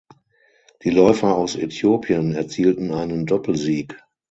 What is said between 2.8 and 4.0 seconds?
einen Doppelsieg.